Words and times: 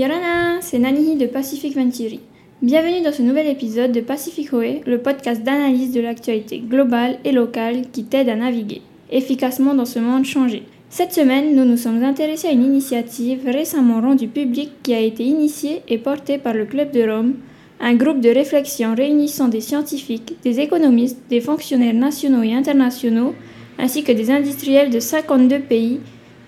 Yorana, 0.00 0.62
c'est 0.62 0.78
Nanihi 0.78 1.16
de 1.16 1.26
Pacific 1.26 1.76
Venturi. 1.76 2.20
Bienvenue 2.62 3.02
dans 3.02 3.12
ce 3.12 3.20
nouvel 3.20 3.46
épisode 3.48 3.92
de 3.92 4.00
Pacific 4.00 4.50
Hoe, 4.54 4.80
le 4.86 4.96
podcast 4.96 5.42
d'analyse 5.42 5.92
de 5.92 6.00
l'actualité 6.00 6.58
globale 6.58 7.18
et 7.22 7.32
locale 7.32 7.82
qui 7.92 8.04
t'aide 8.04 8.30
à 8.30 8.34
naviguer 8.34 8.80
efficacement 9.10 9.74
dans 9.74 9.84
ce 9.84 9.98
monde 9.98 10.24
changé. 10.24 10.62
Cette 10.88 11.12
semaine, 11.12 11.54
nous 11.54 11.66
nous 11.66 11.76
sommes 11.76 12.02
intéressés 12.02 12.48
à 12.48 12.52
une 12.52 12.64
initiative 12.64 13.40
récemment 13.44 14.00
rendue 14.00 14.28
publique 14.28 14.72
qui 14.82 14.94
a 14.94 15.00
été 15.00 15.22
initiée 15.22 15.82
et 15.86 15.98
portée 15.98 16.38
par 16.38 16.54
le 16.54 16.64
Club 16.64 16.92
de 16.92 17.02
Rome, 17.02 17.34
un 17.78 17.94
groupe 17.94 18.22
de 18.22 18.30
réflexion 18.30 18.94
réunissant 18.94 19.48
des 19.48 19.60
scientifiques, 19.60 20.34
des 20.42 20.60
économistes, 20.60 21.20
des 21.28 21.42
fonctionnaires 21.42 21.92
nationaux 21.92 22.42
et 22.42 22.54
internationaux, 22.54 23.34
ainsi 23.78 24.02
que 24.02 24.12
des 24.12 24.30
industriels 24.30 24.88
de 24.88 24.98
52 24.98 25.58
pays 25.58 26.00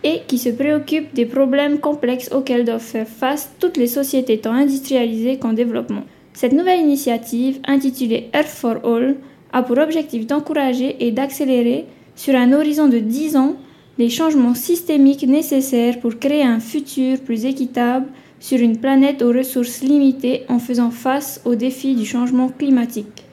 et 0.04 0.22
qui 0.26 0.38
se 0.38 0.48
préoccupe 0.48 1.14
des 1.14 1.26
problèmes 1.26 1.78
complexes 1.78 2.30
auxquels 2.32 2.64
doivent 2.64 2.80
faire 2.80 3.06
face 3.06 3.52
toutes 3.60 3.76
les 3.76 3.86
sociétés 3.86 4.38
tant 4.38 4.52
industrialisées 4.52 5.38
qu'en 5.38 5.52
développement. 5.52 6.04
Cette 6.34 6.52
nouvelle 6.52 6.80
initiative, 6.80 7.60
intitulée 7.66 8.30
Earth 8.34 8.48
for 8.48 8.76
All, 8.84 9.16
a 9.52 9.62
pour 9.62 9.78
objectif 9.78 10.26
d'encourager 10.26 10.96
et 11.06 11.12
d'accélérer, 11.12 11.86
sur 12.16 12.34
un 12.34 12.52
horizon 12.52 12.88
de 12.88 12.98
10 12.98 13.36
ans, 13.36 13.56
les 13.98 14.08
changements 14.08 14.54
systémiques 14.54 15.26
nécessaires 15.26 16.00
pour 16.00 16.18
créer 16.18 16.42
un 16.42 16.60
futur 16.60 17.20
plus 17.20 17.44
équitable 17.44 18.06
sur 18.40 18.58
une 18.58 18.78
planète 18.78 19.22
aux 19.22 19.32
ressources 19.32 19.82
limitées 19.82 20.42
en 20.48 20.58
faisant 20.58 20.90
face 20.90 21.40
aux 21.44 21.54
défis 21.54 21.94
du 21.94 22.04
changement 22.04 22.48
climatique. 22.48 23.24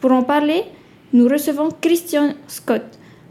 Pour 0.00 0.12
en 0.12 0.22
parler, 0.22 0.62
nous 1.12 1.28
recevons 1.28 1.70
Christian 1.80 2.34
Scott, 2.46 2.82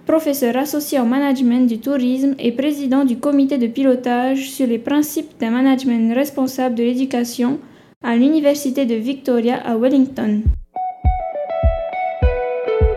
professeur 0.10 0.58
associé 0.58 1.00
au 1.00 1.06
management 1.06 1.68
du 1.68 1.80
tourisme 1.80 2.34
et 2.40 2.52
président 2.52 3.06
du 3.06 3.20
comité 3.20 3.60
de 3.60 3.68
pilotage 3.68 4.50
sur 4.50 4.66
les 4.66 4.80
principes 4.80 5.40
d'un 5.40 5.52
management 5.52 6.16
responsable 6.16 6.74
de 6.74 6.82
l'éducation 6.82 7.60
à 8.04 8.16
l'Université 8.16 8.88
de 8.88 8.96
Victoria 8.96 9.58
à 9.64 9.78
Wellington. 9.78 10.42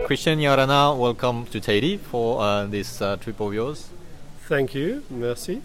Christian 0.05 0.39
Yarana, 0.39 0.95
welcome 0.97 1.45
to 1.51 1.59
Tahiti 1.59 1.99
for 1.99 2.41
uh, 2.41 2.65
this 2.65 2.99
uh, 2.99 3.15
trip 3.21 3.39
of 3.39 3.53
yours. 3.53 3.89
Thank 4.49 4.73
you, 4.73 5.03
merci. 5.11 5.61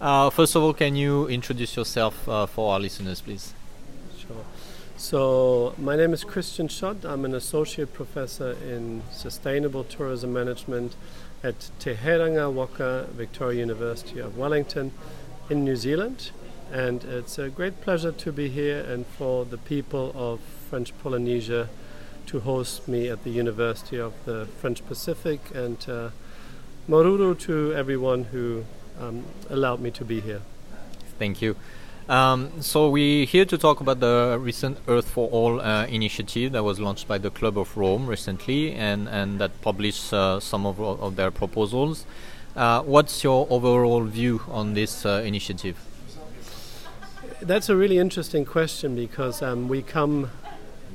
Uh, 0.00 0.30
first 0.30 0.54
of 0.54 0.62
all, 0.62 0.72
can 0.72 0.94
you 0.94 1.26
introduce 1.28 1.74
yourself 1.74 2.14
uh, 2.28 2.46
for 2.46 2.72
our 2.72 2.78
listeners, 2.78 3.20
please? 3.20 3.52
Sure. 4.16 4.44
So, 4.98 5.74
my 5.76 5.94
name 5.94 6.14
is 6.14 6.24
Christian 6.24 6.68
Schott. 6.68 7.04
I'm 7.04 7.26
an 7.26 7.34
associate 7.34 7.92
professor 7.92 8.52
in 8.66 9.02
sustainable 9.12 9.84
tourism 9.84 10.32
management 10.32 10.96
at 11.44 11.68
Te 11.78 11.92
Herenga 11.92 12.50
Waka 12.50 13.06
Victoria 13.12 13.60
University 13.60 14.20
of 14.20 14.38
Wellington 14.38 14.92
in 15.50 15.64
New 15.64 15.76
Zealand. 15.76 16.30
And 16.72 17.04
it's 17.04 17.38
a 17.38 17.50
great 17.50 17.82
pleasure 17.82 18.10
to 18.10 18.32
be 18.32 18.48
here 18.48 18.80
and 18.80 19.06
for 19.06 19.44
the 19.44 19.58
people 19.58 20.12
of 20.14 20.40
French 20.70 20.96
Polynesia 21.02 21.68
to 22.28 22.40
host 22.40 22.88
me 22.88 23.10
at 23.10 23.22
the 23.22 23.30
University 23.30 24.00
of 24.00 24.14
the 24.24 24.46
French 24.46 24.84
Pacific. 24.86 25.40
And 25.54 25.86
uh, 25.90 26.08
maruru 26.88 27.38
to 27.40 27.74
everyone 27.74 28.24
who 28.24 28.64
um, 28.98 29.24
allowed 29.50 29.80
me 29.80 29.90
to 29.90 30.06
be 30.06 30.22
here. 30.22 30.40
Thank 31.18 31.42
you. 31.42 31.54
Um, 32.08 32.62
so 32.62 32.88
we're 32.88 33.26
here 33.26 33.44
to 33.44 33.58
talk 33.58 33.80
about 33.80 33.98
the 33.98 34.38
recent 34.40 34.78
Earth 34.86 35.08
for 35.10 35.28
All 35.30 35.60
uh, 35.60 35.86
initiative 35.86 36.52
that 36.52 36.62
was 36.62 36.78
launched 36.78 37.08
by 37.08 37.18
the 37.18 37.30
Club 37.30 37.58
of 37.58 37.76
Rome 37.76 38.06
recently, 38.06 38.72
and 38.74 39.08
and 39.08 39.40
that 39.40 39.60
published 39.60 40.12
uh, 40.12 40.38
some 40.38 40.66
of, 40.66 40.80
of 40.80 41.16
their 41.16 41.32
proposals. 41.32 42.06
Uh, 42.54 42.82
what's 42.82 43.24
your 43.24 43.48
overall 43.50 44.04
view 44.04 44.40
on 44.48 44.74
this 44.74 45.04
uh, 45.04 45.20
initiative? 45.26 45.76
That's 47.42 47.68
a 47.68 47.74
really 47.74 47.98
interesting 47.98 48.44
question 48.44 48.94
because 48.94 49.42
um, 49.42 49.66
we 49.66 49.82
come 49.82 50.30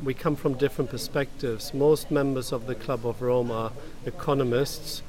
we 0.05 0.13
come 0.13 0.37
from 0.37 0.53
different 0.53 0.91
perspectives. 0.91 1.73
Most 1.73 2.09
members 2.09 2.53
of 2.53 2.67
the 2.67 2.75
Club 2.75 3.05
of 3.05 3.21
Rome 3.21 3.51
are 3.51 3.73
economists 4.05 5.03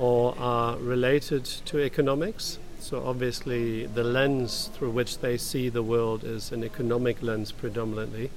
or 0.00 0.34
are 0.36 0.76
related 0.78 1.44
to 1.44 1.78
economics 1.78 2.58
so 2.78 3.04
obviously, 3.04 3.86
the 3.86 4.04
lens 4.04 4.70
through 4.74 4.90
which 4.90 5.18
they 5.18 5.36
see 5.36 5.68
the 5.68 5.82
world 5.82 6.24
is 6.24 6.52
an 6.52 6.62
economic 6.64 7.22
lens 7.22 7.52
predominantly. 7.52 8.30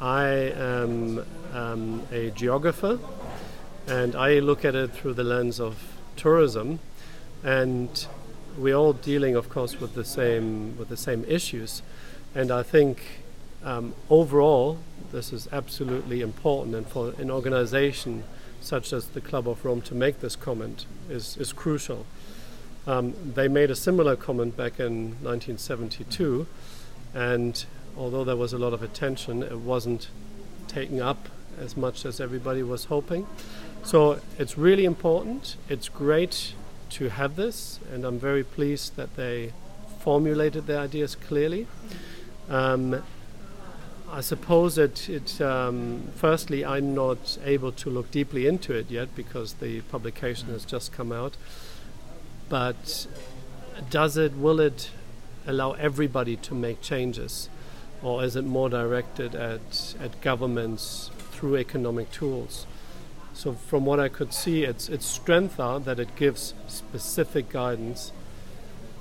I 0.00 0.26
am 0.26 1.24
um, 1.52 2.02
a 2.12 2.30
geographer, 2.30 2.98
and 3.86 4.14
I 4.14 4.40
look 4.40 4.64
at 4.64 4.74
it 4.74 4.92
through 4.92 5.14
the 5.14 5.24
lens 5.24 5.60
of 5.60 5.76
tourism, 6.16 6.80
and 7.42 8.06
we're 8.56 8.74
all 8.74 8.92
dealing, 8.92 9.36
of 9.36 9.48
course, 9.48 9.80
with 9.80 9.94
the 9.94 10.04
same 10.04 10.76
with 10.76 10.88
the 10.88 10.96
same 10.96 11.24
issues. 11.26 11.82
And 12.34 12.50
I 12.50 12.62
think 12.62 13.22
um, 13.64 13.94
overall, 14.10 14.78
this 15.12 15.32
is 15.32 15.48
absolutely 15.52 16.20
important, 16.20 16.74
and 16.74 16.86
for 16.86 17.14
an 17.18 17.30
organization 17.30 18.24
such 18.60 18.92
as 18.92 19.08
the 19.08 19.20
Club 19.20 19.48
of 19.48 19.64
Rome 19.64 19.80
to 19.82 19.94
make 19.94 20.20
this 20.20 20.36
comment 20.36 20.84
is, 21.08 21.36
is 21.36 21.52
crucial. 21.52 22.06
Um, 22.88 23.14
they 23.34 23.48
made 23.48 23.70
a 23.70 23.76
similar 23.76 24.16
comment 24.16 24.56
back 24.56 24.80
in 24.80 25.10
1972, 25.22 26.46
and 27.12 27.66
although 27.98 28.24
there 28.24 28.34
was 28.34 28.54
a 28.54 28.58
lot 28.58 28.72
of 28.72 28.82
attention, 28.82 29.42
it 29.42 29.58
wasn't 29.58 30.08
taken 30.68 30.98
up 30.98 31.28
as 31.60 31.76
much 31.76 32.06
as 32.06 32.18
everybody 32.18 32.62
was 32.62 32.86
hoping. 32.86 33.26
So 33.82 34.20
it's 34.38 34.56
really 34.56 34.86
important. 34.86 35.56
It's 35.68 35.90
great 35.90 36.54
to 36.92 37.10
have 37.10 37.36
this, 37.36 37.78
and 37.92 38.06
I'm 38.06 38.18
very 38.18 38.42
pleased 38.42 38.96
that 38.96 39.16
they 39.16 39.52
formulated 40.00 40.66
their 40.66 40.80
ideas 40.80 41.14
clearly. 41.14 41.66
Um, 42.48 43.02
I 44.10 44.22
suppose 44.22 44.76
that 44.76 45.10
it, 45.10 45.42
um, 45.42 46.08
firstly, 46.16 46.64
I'm 46.64 46.94
not 46.94 47.36
able 47.44 47.72
to 47.72 47.90
look 47.90 48.10
deeply 48.10 48.46
into 48.46 48.72
it 48.72 48.90
yet 48.90 49.14
because 49.14 49.54
the 49.54 49.82
publication 49.82 50.48
has 50.48 50.64
just 50.64 50.90
come 50.90 51.12
out 51.12 51.36
but 52.48 53.06
does 53.90 54.16
it 54.16 54.36
will 54.36 54.60
it 54.60 54.90
allow 55.46 55.72
everybody 55.72 56.36
to 56.36 56.54
make 56.54 56.80
changes? 56.80 57.48
Or 58.02 58.22
is 58.22 58.36
it 58.36 58.44
more 58.44 58.68
directed 58.68 59.34
at 59.34 59.94
at 60.00 60.20
governments 60.20 61.10
through 61.32 61.56
economic 61.56 62.10
tools? 62.12 62.66
So 63.34 63.52
from 63.52 63.84
what 63.84 64.00
I 64.00 64.08
could 64.08 64.32
see 64.32 64.64
its 64.64 64.88
its 64.88 65.06
strength 65.06 65.58
are 65.60 65.80
that 65.80 65.98
it 65.98 66.16
gives 66.16 66.54
specific 66.66 67.48
guidance 67.48 68.12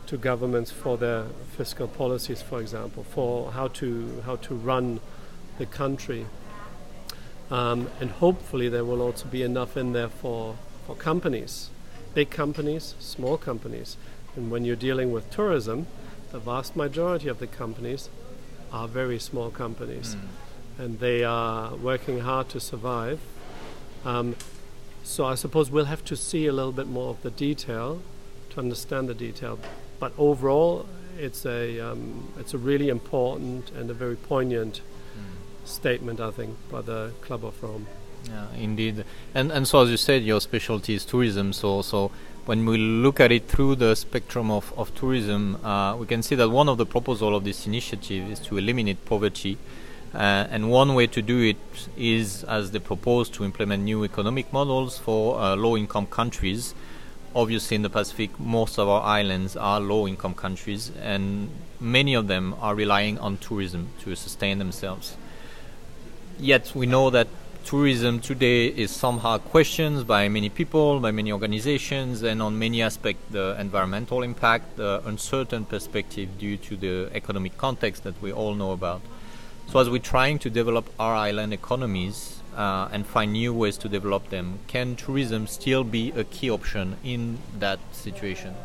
to 0.07 0.17
governments 0.17 0.71
for 0.71 0.97
their 0.97 1.25
fiscal 1.57 1.87
policies 1.87 2.41
for 2.41 2.61
example 2.61 3.03
for 3.03 3.51
how 3.51 3.67
to 3.67 4.21
how 4.25 4.37
to 4.37 4.55
run 4.55 4.99
the 5.57 5.65
country. 5.65 6.25
Um, 7.49 7.89
and 8.01 8.11
hopefully 8.11 8.67
there 8.67 8.83
will 8.83 9.01
also 9.01 9.25
be 9.27 9.41
enough 9.41 9.77
in 9.77 9.93
there 9.93 10.09
for 10.09 10.55
for 10.85 10.95
companies 10.95 11.69
big 12.17 12.31
companies, 12.31 12.95
small 12.99 13.37
companies. 13.37 13.95
And 14.35 14.49
when 14.49 14.65
you're 14.65 14.83
dealing 14.89 15.11
with 15.11 15.29
tourism, 15.29 15.85
the 16.31 16.39
vast 16.39 16.75
majority 16.75 17.27
of 17.27 17.37
the 17.37 17.45
companies 17.45 18.09
are 18.73 18.87
very 18.87 19.19
small 19.19 19.51
companies. 19.51 20.15
Mm. 20.15 20.83
And 20.83 20.99
they 20.99 21.23
are 21.23 21.75
working 21.75 22.21
hard 22.21 22.49
to 22.49 22.59
survive. 22.59 23.19
Um, 24.03 24.35
so 25.03 25.25
I 25.25 25.35
suppose 25.35 25.69
we'll 25.69 25.91
have 25.95 26.03
to 26.05 26.15
see 26.15 26.47
a 26.47 26.51
little 26.51 26.71
bit 26.71 26.87
more 26.87 27.11
of 27.11 27.21
the 27.21 27.29
detail 27.29 28.01
to 28.49 28.59
understand 28.59 29.09
the 29.09 29.13
detail. 29.13 29.59
But 29.99 30.11
overall, 30.17 30.87
it's 31.19 31.45
a 31.45 31.79
um, 31.79 32.33
it's 32.39 32.55
a 32.55 32.57
really 32.57 32.89
important 32.89 33.69
and 33.77 33.91
a 33.91 33.93
very 33.93 34.15
poignant 34.15 34.81
mm. 34.81 35.67
statement, 35.67 36.19
I 36.19 36.31
think, 36.31 36.57
by 36.71 36.81
the 36.81 37.11
Club 37.21 37.45
of 37.45 37.61
Rome. 37.61 37.85
Yeah, 38.29 38.45
indeed. 38.57 39.05
And 39.33 39.51
and 39.51 39.67
so 39.67 39.81
as 39.81 39.89
you 39.89 39.97
said, 39.97 40.23
your 40.23 40.41
specialty 40.41 40.95
is 40.95 41.05
tourism. 41.05 41.53
So 41.53 41.81
so 41.81 42.11
when 42.47 42.65
we 42.65 42.77
look 42.77 43.19
at 43.19 43.31
it 43.31 43.47
through 43.47 43.75
the 43.75 43.93
spectrum 43.95 44.49
of, 44.49 44.73
of 44.77 44.95
tourism, 44.95 45.57
uh, 45.65 45.97
we 45.97 46.05
can 46.05 46.23
see 46.23 46.33
that 46.35 46.49
one 46.49 46.69
of 46.69 46.77
the 46.77 46.85
proposals 46.85 47.35
of 47.35 47.43
this 47.43 47.67
initiative 47.67 48.31
is 48.31 48.39
to 48.39 48.57
eliminate 48.57 49.03
poverty. 49.05 49.57
Uh, 50.13 50.47
and 50.49 50.71
one 50.71 50.95
way 50.95 51.05
to 51.07 51.21
do 51.21 51.41
it 51.41 51.57
is, 51.97 52.45
as 52.45 52.71
they 52.71 52.79
propose, 52.79 53.29
to 53.29 53.43
implement 53.43 53.83
new 53.83 54.05
economic 54.05 54.51
models 54.53 54.97
for 54.97 55.37
uh, 55.37 55.55
low 55.57 55.75
income 55.75 56.07
countries. 56.07 56.73
Obviously, 57.35 57.75
in 57.75 57.81
the 57.81 57.89
Pacific, 57.89 58.39
most 58.39 58.79
of 58.79 58.87
our 58.87 59.01
islands 59.01 59.57
are 59.57 59.81
low 59.81 60.07
income 60.07 60.33
countries, 60.33 60.91
and 61.01 61.49
many 61.81 62.13
of 62.13 62.27
them 62.27 62.55
are 62.61 62.73
relying 62.73 63.19
on 63.19 63.37
tourism 63.37 63.89
to 63.99 64.15
sustain 64.15 64.57
themselves. 64.57 65.17
Yet, 66.39 66.71
we 66.73 66.85
know 66.85 67.09
that 67.09 67.27
tourism 67.67 68.21
today 68.21 68.67
is 68.67 68.89
somehow 68.89 69.37
questioned 69.37 70.07
by 70.07 70.29
many 70.29 70.47
people, 70.47 71.01
by 71.01 71.11
many 71.11 71.33
organizations, 71.33 72.23
and 72.23 72.41
on 72.41 72.57
many 72.57 72.81
aspects 72.81 73.21
the 73.29 73.57
environmental 73.59 74.23
impact, 74.23 74.77
the 74.77 75.01
uncertain 75.05 75.65
perspective 75.65 76.29
due 76.39 76.55
to 76.55 76.77
the 76.77 77.09
economic 77.13 77.57
context 77.57 78.05
that 78.05 78.15
we 78.21 78.31
all 78.31 78.55
know 78.55 78.71
about. 78.71 79.01
So, 79.67 79.79
as 79.79 79.89
we're 79.89 80.09
trying 80.15 80.39
to 80.39 80.49
develop 80.49 80.85
our 80.97 81.13
island 81.13 81.51
economies 81.51 82.41
uh, 82.55 82.87
and 82.89 83.05
find 83.05 83.33
new 83.33 83.53
ways 83.53 83.77
to 83.79 83.89
develop 83.89 84.29
them, 84.29 84.59
can 84.67 84.95
tourism 84.95 85.45
still 85.45 85.83
be 85.83 86.11
a 86.11 86.23
key 86.23 86.49
option 86.49 86.95
in 87.03 87.39
that 87.59 87.79
situation? 87.91 88.55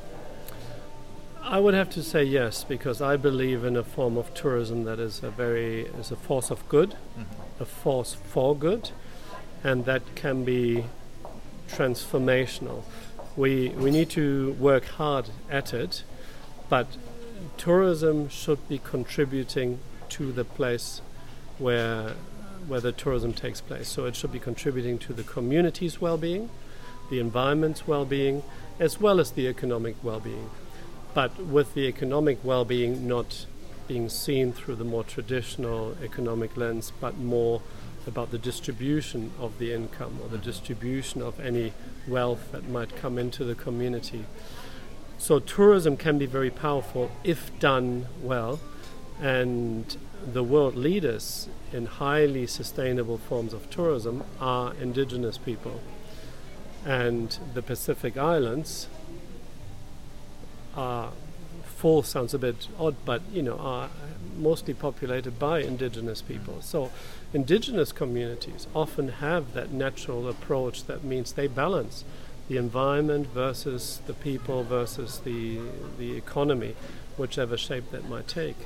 I 1.44 1.58
would 1.58 1.74
have 1.74 1.90
to 1.90 2.02
say 2.02 2.22
yes 2.24 2.64
because 2.64 3.02
I 3.02 3.16
believe 3.16 3.64
in 3.64 3.76
a 3.76 3.82
form 3.82 4.16
of 4.16 4.32
tourism 4.32 4.84
that 4.84 4.98
is 4.98 5.22
a 5.22 5.30
very 5.30 5.82
is 6.00 6.10
a 6.10 6.16
force 6.16 6.50
of 6.50 6.66
good, 6.68 6.90
Mm-hmm. 7.18 7.62
a 7.62 7.64
force 7.66 8.14
for 8.14 8.56
good, 8.56 8.90
and 9.64 9.84
that 9.84 10.02
can 10.14 10.44
be 10.44 10.84
transformational. 11.68 12.84
We 13.36 13.70
we 13.70 13.90
need 13.90 14.10
to 14.10 14.52
work 14.52 14.84
hard 14.84 15.30
at 15.50 15.74
it, 15.74 16.04
but 16.68 16.86
tourism 17.56 18.28
should 18.28 18.68
be 18.68 18.78
contributing 18.78 19.80
to 20.10 20.32
the 20.32 20.44
place 20.44 21.00
where 21.58 22.14
where 22.68 22.80
the 22.80 22.92
tourism 22.92 23.32
takes 23.32 23.60
place. 23.60 23.88
So 23.88 24.06
it 24.06 24.14
should 24.14 24.32
be 24.32 24.38
contributing 24.38 24.98
to 25.00 25.12
the 25.12 25.24
community's 25.24 26.00
well-being, 26.00 26.48
the 27.10 27.18
environment's 27.18 27.88
well-being, 27.88 28.44
as 28.78 29.00
well 29.00 29.18
as 29.18 29.32
the 29.32 29.48
economic 29.48 29.96
well-being. 30.04 30.48
But 31.14 31.38
with 31.38 31.74
the 31.74 31.86
economic 31.86 32.38
well-being 32.42 33.06
not 33.06 33.46
being 33.86 34.08
seen 34.08 34.52
through 34.52 34.76
the 34.76 34.84
more 34.84 35.04
traditional 35.04 35.96
economic 36.02 36.56
lens, 36.56 36.92
but 37.00 37.18
more 37.18 37.60
about 38.06 38.30
the 38.30 38.38
distribution 38.38 39.30
of 39.38 39.58
the 39.58 39.72
income 39.72 40.18
or 40.22 40.28
the 40.28 40.36
mm-hmm. 40.36 40.46
distribution 40.46 41.22
of 41.22 41.38
any 41.38 41.72
wealth 42.08 42.50
that 42.52 42.68
might 42.68 42.96
come 42.96 43.18
into 43.18 43.44
the 43.44 43.54
community. 43.54 44.24
So 45.18 45.38
tourism 45.38 45.96
can 45.96 46.18
be 46.18 46.26
very 46.26 46.50
powerful 46.50 47.10
if 47.22 47.56
done 47.60 48.06
well, 48.20 48.60
and 49.20 49.96
the 50.32 50.42
world 50.42 50.74
leaders 50.74 51.48
in 51.72 51.86
highly 51.86 52.46
sustainable 52.46 53.18
forms 53.18 53.52
of 53.52 53.70
tourism 53.70 54.24
are 54.40 54.74
indigenous 54.80 55.38
people. 55.38 55.80
And 56.84 57.38
the 57.54 57.62
Pacific 57.62 58.16
Islands 58.16 58.88
Uh, 60.76 60.80
are 60.80 61.12
full 61.82 62.02
sounds 62.02 62.32
a 62.32 62.38
bit 62.38 62.68
odd, 62.78 62.94
but 63.04 63.22
you 63.32 63.42
know, 63.42 63.56
are 63.58 63.90
mostly 64.38 64.72
populated 64.72 65.38
by 65.38 65.60
indigenous 65.60 66.22
people. 66.22 66.60
So 66.60 66.90
indigenous 67.32 67.90
communities 67.92 68.66
often 68.74 69.08
have 69.08 69.52
that 69.54 69.72
natural 69.72 70.28
approach 70.28 70.84
that 70.84 71.02
means 71.02 71.32
they 71.32 71.48
balance 71.48 72.04
the 72.48 72.56
environment 72.56 73.26
versus 73.28 74.00
the 74.06 74.14
people 74.14 74.62
versus 74.62 75.20
the 75.20 75.60
the 75.98 76.16
economy, 76.16 76.76
whichever 77.16 77.56
shape 77.56 77.90
that 77.90 78.08
might 78.08 78.28
take. 78.28 78.56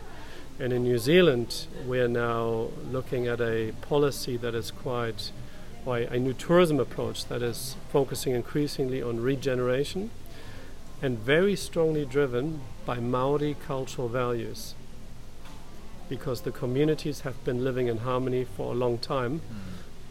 And 0.58 0.72
in 0.72 0.84
New 0.84 0.98
Zealand, 0.98 1.66
we're 1.86 2.08
now 2.08 2.68
looking 2.90 3.26
at 3.26 3.40
a 3.40 3.72
policy 3.82 4.36
that 4.38 4.54
is 4.54 4.70
quite, 4.70 5.30
or 5.84 5.98
a 5.98 6.18
new 6.18 6.32
tourism 6.32 6.80
approach 6.80 7.26
that 7.26 7.42
is 7.42 7.76
focusing 7.90 8.34
increasingly 8.34 9.02
on 9.02 9.20
regeneration 9.20 10.10
and 11.02 11.18
very 11.18 11.56
strongly 11.56 12.04
driven 12.04 12.60
by 12.84 12.98
Maori 12.98 13.56
cultural 13.66 14.08
values. 14.08 14.74
Because 16.08 16.42
the 16.42 16.52
communities 16.52 17.20
have 17.20 17.42
been 17.44 17.64
living 17.64 17.88
in 17.88 17.98
harmony 17.98 18.44
for 18.44 18.72
a 18.72 18.74
long 18.74 18.98
time, 18.98 19.40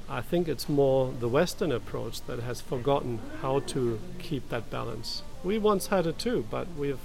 I 0.10 0.22
think 0.22 0.48
it's 0.48 0.70
more 0.70 1.12
the 1.20 1.30
Western 1.30 1.72
approach 1.72 2.22
that 2.28 2.40
has 2.40 2.62
forgotten 2.62 3.20
how 3.42 3.60
to 3.62 4.00
keep 4.20 4.50
that 4.50 4.70
balance. 4.70 5.24
We 5.44 5.58
once 5.58 5.88
had 5.88 6.06
it 6.06 6.20
too, 6.20 6.46
but 6.52 6.68
we've 6.78 7.00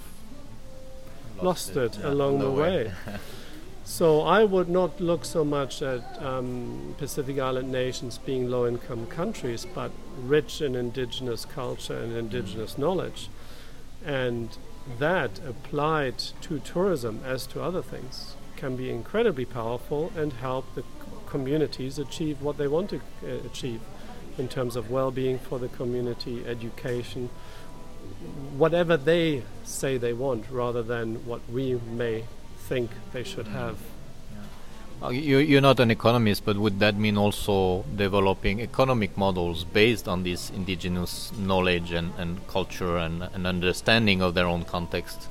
lost 1.41 1.77
it 1.77 1.99
yeah, 1.99 2.09
along 2.11 2.41
the 2.41 2.51
way. 2.51 2.93
So 3.91 4.21
I 4.21 4.45
would 4.45 4.69
not 4.69 5.01
look 5.01 5.25
so 5.25 5.45
much 5.45 5.83
at 5.83 6.23
um, 6.23 6.95
Pacific 6.97 7.41
Island 7.41 7.73
nations 7.73 8.19
being 8.19 8.49
low-income 8.49 9.09
countries, 9.09 9.67
but 9.75 9.91
rich 10.17 10.61
in 10.61 10.77
indigenous 10.77 11.45
culture 11.45 11.99
and 11.99 12.17
indigenous 12.17 12.79
knowledge, 12.79 13.29
and 14.05 14.57
that 14.99 15.41
applied 15.47 16.19
to 16.19 16.59
tourism 16.61 17.21
as 17.25 17.47
to 17.49 17.63
other 17.63 17.83
things 17.83 18.35
can 18.57 18.77
be 18.77 18.91
incredibly 18.91 19.45
powerful 19.45 20.13
and 20.17 20.35
help 20.35 20.75
the 20.75 20.85
communities 21.27 21.99
achieve 21.99 22.43
what 22.43 22.59
they 22.59 22.69
want 22.69 22.91
to 22.91 22.97
uh, 22.97 23.47
achieve 23.47 23.81
in 24.37 24.49
terms 24.49 24.77
of 24.77 24.91
well-being 24.91 25.39
for 25.39 25.59
the 25.59 25.69
community, 25.69 26.45
education, 26.47 27.31
whatever 28.57 28.97
they 28.97 29.43
say 29.65 29.97
they 29.97 30.13
want, 30.13 30.45
rather 30.51 30.83
than 30.83 31.15
what 31.27 31.41
we 31.51 31.75
may 31.75 32.25
think 32.59 32.91
they 33.13 33.23
should 33.23 33.49
have. 33.49 33.77
Uh, 35.03 35.09
you, 35.09 35.39
you're 35.39 35.63
not 35.63 35.81
an 35.81 35.91
economist, 35.91 36.45
but 36.45 36.59
would 36.59 36.79
that 36.79 36.95
mean 36.95 37.17
also 37.17 37.85
developing 37.97 38.61
economic 38.61 39.17
models 39.17 39.65
based 39.65 40.07
on 40.07 40.23
this 40.25 40.51
indigenous 40.51 41.33
knowledge 41.39 41.93
and, 41.93 42.13
and 42.19 42.47
culture 42.49 42.99
and, 42.99 43.23
and 43.23 43.47
understanding 43.47 44.21
of 44.21 44.35
their 44.35 44.47
own 44.47 44.63
context? 44.63 45.29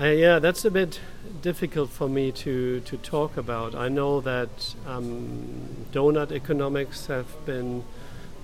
Uh, 0.00 0.04
yeah, 0.04 0.38
that's 0.38 0.64
a 0.64 0.70
bit 0.70 1.00
difficult 1.42 1.90
for 1.90 2.08
me 2.08 2.30
to, 2.30 2.78
to 2.80 2.96
talk 2.98 3.36
about. 3.36 3.74
I 3.74 3.88
know 3.88 4.20
that 4.20 4.74
um, 4.86 5.86
donut 5.90 6.30
economics 6.30 7.06
have 7.06 7.26
been 7.44 7.82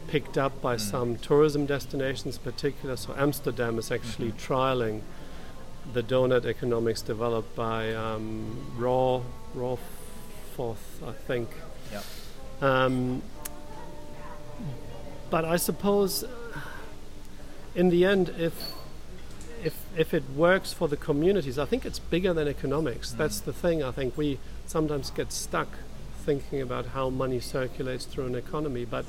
picked 0.08 0.36
up 0.36 0.60
by 0.60 0.76
some 0.76 1.16
tourism 1.16 1.64
destinations, 1.64 2.36
in 2.38 2.42
particular. 2.42 2.96
So 2.96 3.14
Amsterdam 3.16 3.78
is 3.78 3.92
actually 3.92 4.32
trialing 4.32 5.02
the 5.92 6.02
donut 6.02 6.44
economics 6.44 7.02
developed 7.02 7.54
by 7.54 7.94
um, 7.94 8.56
Raw 8.76 9.22
Raw 9.54 9.76
Forth, 10.54 11.02
I 11.06 11.12
think. 11.12 11.48
Yeah. 11.92 12.02
Um, 12.60 13.22
but 15.30 15.44
I 15.44 15.56
suppose, 15.56 16.24
in 17.74 17.88
the 17.90 18.04
end, 18.04 18.30
if 18.38 18.72
if 19.64 19.76
if 19.96 20.14
it 20.14 20.24
works 20.34 20.72
for 20.72 20.88
the 20.88 20.96
communities, 20.96 21.58
I 21.58 21.64
think 21.64 21.84
it's 21.84 21.98
bigger 21.98 22.32
than 22.32 22.48
economics. 22.48 23.12
That's 23.12 23.40
the 23.40 23.52
thing. 23.52 23.82
I 23.82 23.90
think 23.90 24.16
we 24.16 24.38
sometimes 24.66 25.10
get 25.10 25.32
stuck 25.32 25.68
thinking 26.24 26.60
about 26.60 26.86
how 26.86 27.08
money 27.08 27.40
circulates 27.40 28.04
through 28.04 28.26
an 28.26 28.34
economy, 28.34 28.84
but 28.84 29.04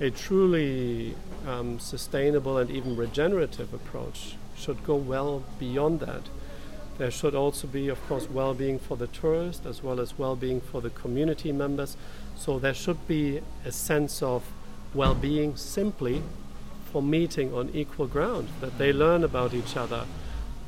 a 0.00 0.10
truly 0.10 1.14
um, 1.46 1.78
sustainable 1.78 2.56
and 2.56 2.70
even 2.70 2.96
regenerative 2.96 3.74
approach 3.74 4.36
should 4.60 4.84
go 4.84 4.94
well 4.94 5.42
beyond 5.58 6.00
that. 6.00 6.22
There 6.98 7.10
should 7.10 7.34
also 7.34 7.66
be, 7.66 7.88
of 7.88 7.98
course, 8.06 8.28
well-being 8.28 8.78
for 8.78 8.96
the 8.96 9.06
tourist 9.06 9.64
as 9.64 9.82
well 9.82 10.00
as 10.00 10.18
well-being 10.18 10.60
for 10.60 10.82
the 10.82 10.90
community 10.90 11.50
members. 11.50 11.96
So 12.36 12.58
there 12.58 12.74
should 12.74 13.08
be 13.08 13.40
a 13.64 13.72
sense 13.72 14.22
of 14.22 14.44
well-being 14.92 15.56
simply 15.56 16.22
for 16.92 17.00
meeting 17.00 17.54
on 17.54 17.70
equal 17.72 18.06
ground, 18.06 18.48
that 18.60 18.76
they 18.76 18.92
learn 18.92 19.24
about 19.24 19.54
each 19.54 19.76
other, 19.76 20.04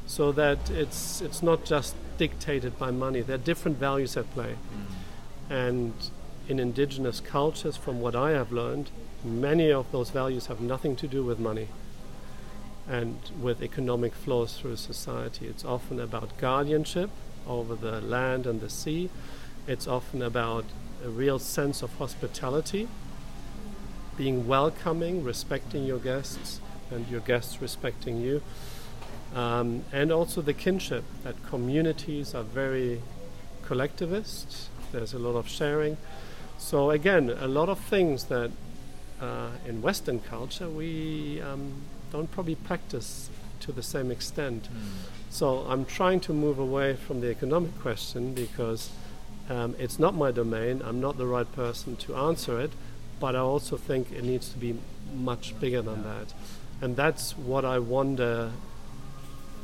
so 0.06 0.32
that 0.32 0.70
it's 0.70 1.20
it's 1.20 1.42
not 1.42 1.64
just 1.64 1.94
dictated 2.16 2.78
by 2.78 2.90
money. 2.90 3.20
There 3.20 3.34
are 3.34 3.46
different 3.50 3.78
values 3.78 4.16
at 4.16 4.32
play, 4.32 4.54
and 5.50 5.92
in 6.48 6.58
indigenous 6.60 7.20
cultures, 7.20 7.76
from 7.76 8.00
what 8.00 8.14
I 8.14 8.30
have 8.30 8.52
learned, 8.52 8.90
many 9.24 9.72
of 9.72 9.90
those 9.90 10.10
values 10.10 10.46
have 10.46 10.60
nothing 10.60 10.96
to 10.96 11.08
do 11.08 11.24
with 11.24 11.38
money 11.38 11.68
and 12.88 13.16
with 13.40 13.62
economic 13.62 14.14
flows 14.14 14.58
through 14.58 14.76
society. 14.76 15.46
It's 15.46 15.64
often 15.64 16.00
about 16.00 16.36
guardianship 16.38 17.10
over 17.46 17.74
the 17.74 18.00
land 18.00 18.46
and 18.46 18.60
the 18.60 18.70
sea. 18.70 19.10
It's 19.66 19.86
often 19.86 20.22
about 20.22 20.64
a 21.04 21.08
real 21.08 21.38
sense 21.38 21.82
of 21.82 21.94
hospitality, 21.96 22.88
being 24.16 24.46
welcoming, 24.46 25.24
respecting 25.24 25.84
your 25.84 25.98
guests, 25.98 26.60
and 26.90 27.08
your 27.08 27.20
guests 27.20 27.60
respecting 27.60 28.20
you. 28.20 28.42
Um, 29.34 29.84
and 29.92 30.12
also 30.12 30.42
the 30.42 30.52
kinship 30.52 31.04
that 31.24 31.42
communities 31.48 32.34
are 32.34 32.42
very 32.42 33.00
collectivist. 33.64 34.68
There's 34.92 35.14
a 35.14 35.18
lot 35.18 35.36
of 35.36 35.48
sharing. 35.48 35.96
So 36.58 36.90
again, 36.90 37.30
a 37.30 37.48
lot 37.48 37.68
of 37.68 37.78
things 37.78 38.24
that 38.24 38.50
uh, 39.20 39.50
in 39.66 39.80
Western 39.80 40.20
culture 40.20 40.68
we 40.68 41.40
um, 41.40 41.72
don't 42.12 42.30
probably 42.30 42.54
practice 42.54 43.30
to 43.60 43.72
the 43.72 43.82
same 43.82 44.10
extent. 44.10 44.68
So 45.30 45.60
I'm 45.60 45.86
trying 45.86 46.20
to 46.20 46.34
move 46.34 46.58
away 46.58 46.94
from 46.94 47.22
the 47.22 47.30
economic 47.30 47.78
question 47.80 48.34
because 48.34 48.90
um, 49.48 49.74
it's 49.78 49.98
not 49.98 50.14
my 50.14 50.30
domain. 50.30 50.82
I'm 50.84 51.00
not 51.00 51.16
the 51.16 51.26
right 51.26 51.50
person 51.52 51.96
to 51.96 52.14
answer 52.14 52.60
it, 52.60 52.70
but 53.18 53.34
I 53.34 53.38
also 53.38 53.78
think 53.78 54.12
it 54.12 54.24
needs 54.24 54.50
to 54.50 54.58
be 54.58 54.78
much 55.14 55.58
bigger 55.58 55.80
than 55.80 56.02
that. 56.02 56.34
And 56.82 56.96
that's 56.96 57.36
what 57.36 57.64
I 57.64 57.78
wonder 57.78 58.52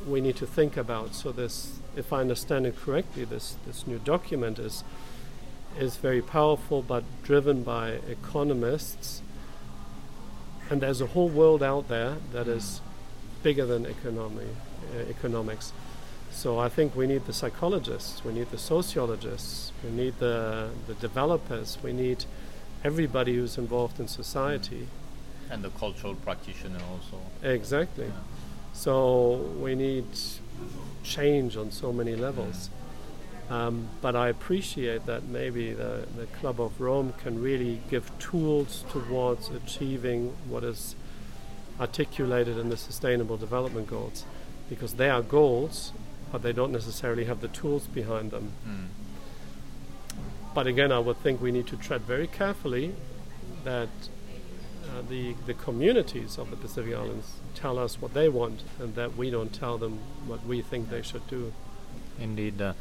we 0.07 0.21
need 0.21 0.37
to 0.37 0.47
think 0.47 0.75
about. 0.75 1.13
So 1.13 1.31
this, 1.31 1.79
if 1.95 2.11
I 2.11 2.21
understand 2.21 2.65
it 2.65 2.75
correctly, 2.77 3.25
this, 3.25 3.57
this 3.67 3.85
new 3.85 3.99
document 3.99 4.57
is 4.57 4.83
is 5.77 5.97
very 5.97 6.21
powerful 6.21 6.81
but 6.81 7.03
driven 7.23 7.63
by 7.63 7.91
economists 8.09 9.21
and 10.69 10.81
there's 10.81 11.01
a 11.01 11.07
whole 11.07 11.29
world 11.29 11.63
out 11.63 11.87
there 11.87 12.17
that 12.31 12.47
is 12.47 12.81
bigger 13.41 13.65
than 13.65 13.85
economy, 13.85 14.45
uh, 14.95 14.99
economics. 15.09 15.73
So 16.31 16.59
I 16.59 16.69
think 16.69 16.95
we 16.95 17.07
need 17.07 17.25
the 17.25 17.33
psychologists, 17.33 18.23
we 18.23 18.33
need 18.33 18.51
the 18.51 18.57
sociologists, 18.57 19.71
we 19.83 19.89
need 19.89 20.19
the, 20.19 20.69
the 20.87 20.93
developers, 20.95 21.77
we 21.83 21.91
need 21.91 22.25
everybody 22.83 23.35
who's 23.35 23.57
involved 23.57 23.99
in 23.99 24.07
society. 24.07 24.87
And 25.49 25.63
the 25.63 25.71
cultural 25.71 26.15
practitioner 26.15 26.79
also. 26.91 27.19
Exactly. 27.43 28.05
Yeah. 28.05 28.11
So 28.73 29.37
we 29.59 29.75
need 29.75 30.05
change 31.03 31.57
on 31.57 31.71
so 31.71 31.91
many 31.91 32.15
levels. 32.15 32.69
Um, 33.49 33.87
but 33.99 34.15
I 34.15 34.29
appreciate 34.29 35.07
that 35.07 35.23
maybe 35.23 35.73
the, 35.73 36.05
the 36.15 36.27
Club 36.27 36.61
of 36.61 36.79
Rome 36.79 37.13
can 37.17 37.41
really 37.41 37.81
give 37.89 38.11
tools 38.19 38.85
towards 38.91 39.49
achieving 39.49 40.35
what 40.47 40.63
is 40.63 40.95
articulated 41.79 42.57
in 42.59 42.69
the 42.69 42.77
Sustainable 42.77 43.37
Development 43.37 43.87
Goals, 43.87 44.23
because 44.69 44.95
they 44.95 45.09
are 45.09 45.23
goals, 45.23 45.93
but 46.31 46.43
they 46.43 46.53
don't 46.53 46.71
necessarily 46.71 47.25
have 47.25 47.41
the 47.41 47.47
tools 47.47 47.87
behind 47.87 48.29
them. 48.29 48.51
Mm. 48.67 48.87
But 50.53 50.67
again, 50.67 50.91
I 50.91 50.99
would 50.99 51.17
think 51.17 51.41
we 51.41 51.51
need 51.51 51.67
to 51.67 51.77
tread 51.77 52.01
very 52.01 52.27
carefully 52.27 52.93
that 53.63 53.89
uh, 54.85 55.01
the 55.09 55.35
the 55.45 55.53
communities 55.53 56.37
of 56.37 56.49
the 56.49 56.55
Pacific 56.55 56.93
Islands 56.93 57.33
tell 57.55 57.79
us 57.79 58.01
what 58.01 58.13
they 58.13 58.29
want, 58.29 58.61
and 58.79 58.93
that 58.95 59.15
we 59.15 59.31
don't 59.31 59.53
tell 59.53 59.77
them 59.77 59.99
what 60.27 60.45
we 60.45 60.61
think 60.61 60.89
they 60.89 61.01
should 61.01 61.27
do. 61.27 61.51
Indeed. 62.19 62.61
Uh, 62.61 62.73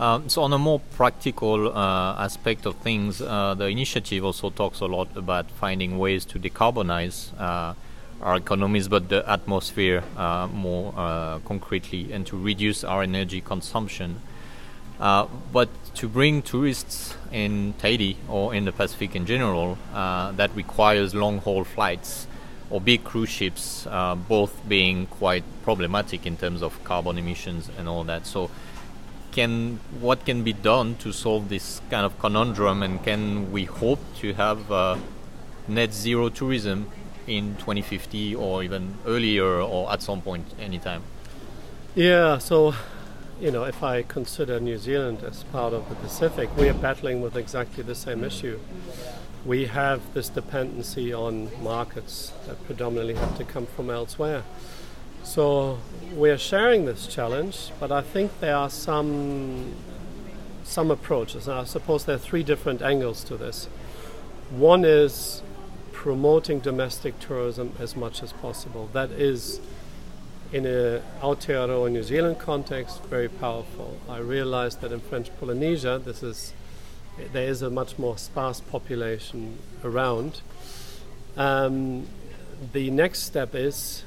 um, 0.00 0.28
so, 0.28 0.42
on 0.42 0.52
a 0.52 0.58
more 0.58 0.80
practical 0.96 1.68
uh, 1.68 2.16
aspect 2.18 2.66
of 2.66 2.74
things, 2.76 3.22
uh, 3.22 3.54
the 3.54 3.66
initiative 3.66 4.24
also 4.24 4.50
talks 4.50 4.80
a 4.80 4.86
lot 4.86 5.08
about 5.16 5.48
finding 5.52 5.98
ways 5.98 6.24
to 6.24 6.38
decarbonize 6.38 7.30
uh, 7.40 7.74
our 8.20 8.36
economies, 8.36 8.88
but 8.88 9.08
the 9.08 9.28
atmosphere 9.30 10.02
uh, 10.16 10.48
more 10.52 10.92
uh, 10.96 11.38
concretely, 11.40 12.12
and 12.12 12.26
to 12.26 12.36
reduce 12.36 12.82
our 12.82 13.04
energy 13.04 13.40
consumption. 13.40 14.20
Uh, 14.98 15.26
but 15.52 15.68
to 15.94 16.08
bring 16.08 16.42
tourists 16.42 17.14
in 17.30 17.74
Tahiti 17.78 18.16
or 18.28 18.52
in 18.52 18.64
the 18.64 18.72
Pacific 18.72 19.14
in 19.14 19.26
general, 19.26 19.78
that 19.92 20.50
requires 20.56 21.14
long 21.14 21.38
haul 21.38 21.62
flights 21.62 22.26
or 22.70 22.80
big 22.80 23.04
cruise 23.04 23.28
ships, 23.28 23.86
both 24.28 24.60
being 24.68 25.06
quite 25.06 25.44
problematic 25.62 26.26
in 26.26 26.36
terms 26.36 26.62
of 26.62 26.82
carbon 26.82 27.16
emissions 27.16 27.70
and 27.78 27.88
all 27.88 28.02
that. 28.04 28.26
So, 28.26 28.50
can 29.34 29.80
what 30.00 30.24
can 30.24 30.42
be 30.44 30.52
done 30.52 30.94
to 30.96 31.12
solve 31.12 31.48
this 31.48 31.80
kind 31.90 32.06
of 32.06 32.18
conundrum, 32.18 32.82
and 32.82 33.02
can 33.02 33.52
we 33.52 33.64
hope 33.64 33.98
to 34.20 34.32
have 34.34 34.70
uh, 34.70 34.96
net 35.68 35.92
zero 35.92 36.28
tourism 36.28 36.86
in 37.26 37.56
2050 37.56 38.34
or 38.36 38.62
even 38.62 38.94
earlier 39.06 39.60
or 39.60 39.92
at 39.92 40.00
some 40.02 40.22
point 40.22 40.46
anytime? 40.60 41.02
Yeah, 41.94 42.38
so 42.38 42.74
you 43.40 43.50
know, 43.50 43.64
if 43.64 43.82
I 43.82 44.02
consider 44.02 44.60
New 44.60 44.78
Zealand 44.78 45.22
as 45.24 45.42
part 45.44 45.72
of 45.72 45.88
the 45.88 45.96
Pacific, 45.96 46.56
we 46.56 46.68
are 46.68 46.74
battling 46.74 47.20
with 47.20 47.36
exactly 47.36 47.82
the 47.82 47.94
same 47.94 48.22
issue. 48.22 48.60
We 49.44 49.66
have 49.66 50.00
this 50.14 50.28
dependency 50.28 51.12
on 51.12 51.50
markets 51.62 52.32
that 52.46 52.64
predominantly 52.64 53.14
have 53.14 53.36
to 53.38 53.44
come 53.44 53.66
from 53.66 53.90
elsewhere. 53.90 54.44
So 55.24 55.78
we're 56.12 56.36
sharing 56.36 56.84
this 56.84 57.06
challenge, 57.06 57.70
but 57.80 57.90
I 57.90 58.02
think 58.02 58.40
there 58.40 58.54
are 58.54 58.68
some 58.68 59.74
some 60.64 60.90
approaches. 60.90 61.48
I 61.48 61.64
suppose 61.64 62.04
there 62.04 62.16
are 62.16 62.18
three 62.18 62.42
different 62.42 62.82
angles 62.82 63.24
to 63.24 63.36
this. 63.36 63.66
One 64.50 64.84
is 64.84 65.42
promoting 65.92 66.60
domestic 66.60 67.18
tourism 67.20 67.72
as 67.78 67.96
much 67.96 68.22
as 68.22 68.32
possible. 68.34 68.90
That 68.92 69.10
is, 69.10 69.60
in 70.52 70.66
a 70.66 71.02
Aotearoa 71.22 71.90
New 71.90 72.02
Zealand 72.02 72.38
context, 72.38 73.02
very 73.04 73.28
powerful. 73.28 73.98
I 74.08 74.18
realize 74.18 74.76
that 74.76 74.92
in 74.92 75.00
French 75.00 75.30
Polynesia, 75.40 75.98
this 75.98 76.22
is 76.22 76.52
there 77.32 77.48
is 77.48 77.62
a 77.62 77.70
much 77.70 77.98
more 77.98 78.18
sparse 78.18 78.60
population 78.60 79.58
around. 79.82 80.42
Um, 81.36 82.08
the 82.72 82.90
next 82.90 83.20
step 83.20 83.54
is 83.54 84.04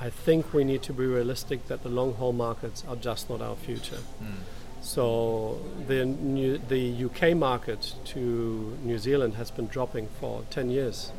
I 0.00 0.10
think 0.10 0.52
we 0.52 0.64
need 0.64 0.82
to 0.82 0.92
be 0.92 1.06
realistic 1.06 1.66
that 1.66 1.82
the 1.82 1.88
long 1.88 2.14
haul 2.14 2.32
markets 2.32 2.84
are 2.88 2.96
just 2.96 3.28
not 3.28 3.40
our 3.40 3.56
future. 3.56 3.98
Mm. 4.22 4.36
So 4.80 5.58
the 5.88 6.04
new, 6.04 6.58
the 6.58 7.04
UK 7.04 7.36
market 7.36 7.94
to 8.06 8.78
New 8.84 8.98
Zealand 8.98 9.34
has 9.34 9.50
been 9.50 9.66
dropping 9.66 10.08
for 10.20 10.44
10 10.50 10.70
years. 10.70 11.12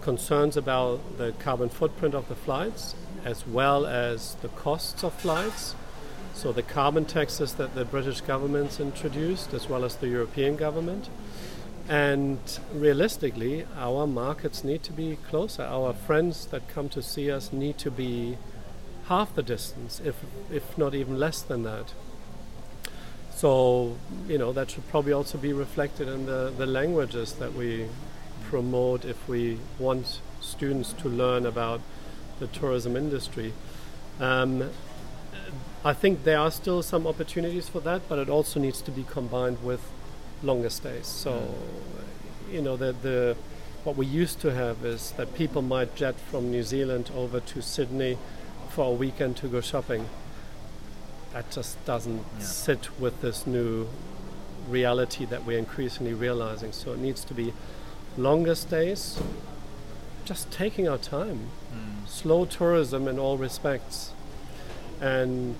Concerns 0.00 0.56
about 0.56 1.18
the 1.18 1.32
carbon 1.38 1.68
footprint 1.68 2.14
of 2.14 2.28
the 2.28 2.34
flights, 2.34 2.94
as 3.24 3.46
well 3.46 3.86
as 3.86 4.34
the 4.36 4.48
costs 4.48 5.04
of 5.04 5.12
flights. 5.14 5.74
So 6.34 6.52
the 6.52 6.62
carbon 6.62 7.04
taxes 7.04 7.54
that 7.54 7.74
the 7.74 7.84
British 7.84 8.22
government's 8.22 8.80
introduced, 8.80 9.52
as 9.52 9.68
well 9.68 9.84
as 9.84 9.96
the 9.96 10.08
European 10.08 10.56
government. 10.56 11.08
And 11.88 12.38
realistically, 12.72 13.66
our 13.76 14.06
markets 14.06 14.64
need 14.64 14.82
to 14.84 14.92
be 14.92 15.16
closer. 15.28 15.62
Our 15.62 15.92
friends 15.92 16.46
that 16.46 16.66
come 16.68 16.88
to 16.90 17.02
see 17.02 17.30
us 17.30 17.52
need 17.52 17.76
to 17.78 17.90
be 17.90 18.38
half 19.08 19.34
the 19.34 19.42
distance, 19.42 20.00
if, 20.02 20.16
if 20.50 20.78
not 20.78 20.94
even 20.94 21.18
less 21.18 21.42
than 21.42 21.62
that. 21.64 21.92
So, 23.34 23.96
you 24.26 24.38
know, 24.38 24.52
that 24.52 24.70
should 24.70 24.88
probably 24.88 25.12
also 25.12 25.36
be 25.36 25.52
reflected 25.52 26.08
in 26.08 26.24
the, 26.24 26.52
the 26.56 26.66
languages 26.66 27.34
that 27.34 27.52
we 27.52 27.88
promote 28.44 29.04
if 29.04 29.28
we 29.28 29.58
want 29.78 30.20
students 30.40 30.92
to 30.94 31.08
learn 31.08 31.44
about 31.44 31.80
the 32.38 32.46
tourism 32.46 32.96
industry. 32.96 33.52
Um, 34.20 34.70
I 35.84 35.92
think 35.92 36.24
there 36.24 36.38
are 36.38 36.50
still 36.50 36.82
some 36.82 37.06
opportunities 37.06 37.68
for 37.68 37.80
that, 37.80 38.08
but 38.08 38.18
it 38.18 38.30
also 38.30 38.58
needs 38.58 38.80
to 38.82 38.90
be 38.90 39.04
combined 39.04 39.62
with 39.62 39.82
longer 40.42 40.70
stays. 40.70 41.06
So, 41.06 41.54
you 42.50 42.62
know, 42.62 42.76
the, 42.76 42.92
the 42.92 43.36
what 43.84 43.96
we 43.96 44.06
used 44.06 44.40
to 44.40 44.52
have 44.52 44.84
is 44.84 45.12
that 45.12 45.34
people 45.34 45.60
might 45.62 45.94
jet 45.94 46.18
from 46.18 46.50
New 46.50 46.62
Zealand 46.62 47.10
over 47.14 47.40
to 47.40 47.60
Sydney 47.60 48.16
for 48.70 48.86
a 48.86 48.92
weekend 48.92 49.36
to 49.38 49.48
go 49.48 49.60
shopping. 49.60 50.08
That 51.32 51.50
just 51.50 51.84
doesn't 51.84 52.24
yeah. 52.38 52.44
sit 52.44 52.98
with 52.98 53.20
this 53.20 53.46
new 53.46 53.88
reality 54.68 55.26
that 55.26 55.44
we're 55.44 55.58
increasingly 55.58 56.14
realizing. 56.14 56.72
So 56.72 56.92
it 56.92 56.98
needs 56.98 57.24
to 57.24 57.34
be 57.34 57.52
longer 58.16 58.54
stays, 58.54 59.20
just 60.24 60.50
taking 60.50 60.88
our 60.88 60.98
time, 60.98 61.48
mm. 61.72 62.08
slow 62.08 62.46
tourism 62.46 63.06
in 63.06 63.18
all 63.18 63.36
respects, 63.36 64.12
and 65.00 65.56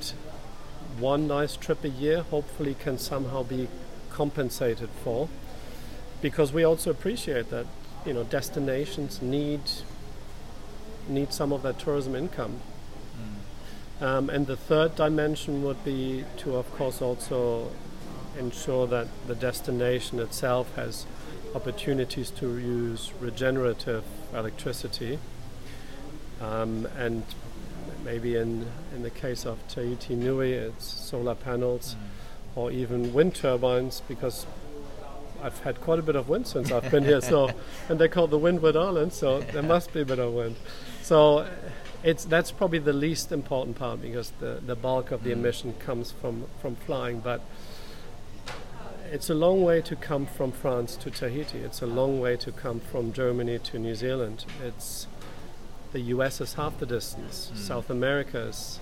one 0.99 1.27
nice 1.27 1.57
trip 1.57 1.85
a 1.85 1.89
year 1.89 2.23
hopefully 2.23 2.75
can 2.75 2.97
somehow 2.99 3.43
be 3.43 3.69
compensated 4.15 4.89
for 5.03 5.29
because 6.23 6.53
we 6.53 6.65
also 6.65 6.91
appreciate 6.91 7.51
that 7.51 7.67
you 8.07 8.15
know 8.15 8.25
destinations 8.25 9.21
need 9.21 9.61
need 11.09 11.33
some 11.33 11.53
of 11.53 11.63
that 11.63 11.79
tourism 11.79 12.15
income. 12.15 12.61
Mm. 13.21 14.07
um, 14.07 14.31
and 14.31 14.47
the 14.47 14.57
third 14.57 14.95
dimension 14.95 15.63
would 15.65 15.85
be 15.85 16.25
to 16.39 16.57
of 16.57 16.67
course 16.77 17.03
also 17.03 17.71
ensure 18.39 18.87
that 18.87 19.09
the 19.27 19.35
destination 19.35 20.19
itself 20.19 20.75
has 20.77 21.07
opportunities 21.55 22.31
to 22.31 22.59
use 22.59 23.13
regenerative 23.21 24.05
electricity. 24.33 25.19
Um, 26.41 26.89
and 26.97 27.23
maybe 28.05 28.37
in 28.37 28.67
in 28.95 29.03
the 29.03 29.11
case 29.11 29.45
of 29.45 29.57
Tahiti 29.69 30.15
Nui 30.15 30.53
it's 30.53 30.87
solar 30.87 31.35
panels. 31.35 31.97
Mm 31.97 32.14
or 32.57 32.71
even 32.71 33.13
wind 33.13 33.35
turbines 33.35 34.03
because 34.09 34.47
I've 35.43 35.61
had 35.61 35.81
quite 35.81 35.99
a 35.99 36.03
bit 36.03 36.17
of 36.17 36.29
wind 36.29 36.47
since 36.47 36.73
I've 36.73 36.91
been 36.91 37.05
here. 37.05 37.21
So, 37.21 37.51
and 37.89 37.99
they 37.99 38.09
call 38.09 38.27
the 38.27 38.39
Windward 38.39 38.77
Island, 38.77 39.13
so 39.13 39.41
there 39.41 39.63
must 39.63 39.93
be 39.93 40.01
a 40.01 40.05
bit 40.05 40.19
of 40.19 40.33
wind. 40.33 40.57
So, 41.03 41.47
it's 42.03 42.25
that's 42.25 42.51
probably 42.51 42.79
the 42.79 42.93
least 42.93 43.33
important 43.33 43.77
part 43.77 44.01
because 44.01 44.31
the, 44.39 44.61
the 44.65 44.77
bulk 44.77 45.11
of 45.11 45.25
the 45.25 45.31
mm. 45.31 45.35
emission 45.35 45.73
comes 45.75 46.13
from 46.13 46.47
from 46.61 46.77
flying. 46.77 47.21
But 47.21 47.41
it's 49.11 49.31
a 49.31 49.35
long 49.35 49.63
way 49.63 49.81
to 49.83 49.97
come 49.97 50.27
from 50.27 50.53
France 50.53 50.97
to 50.97 51.11
Tahiti. 51.11 51.59
It's 51.59 51.83
a 51.83 51.87
long 51.87 52.21
way 52.21 52.37
to 52.37 52.53
come 52.53 52.81
from 52.81 53.13
Germany 53.13 53.59
to 53.59 53.79
New 53.79 53.95
Zealand. 53.95 54.45
It's 54.63 55.07
the 55.93 56.01
U.S. 56.01 56.41
is 56.41 56.55
half 56.55 56.79
the 56.79 56.87
distance. 56.87 57.51
Mm. 57.55 57.59
South 57.59 57.91
America 57.91 58.39
is 58.39 58.81